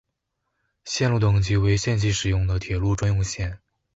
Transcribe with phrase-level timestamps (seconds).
[0.83, 3.59] 线路等级为限期使用的铁路专用线。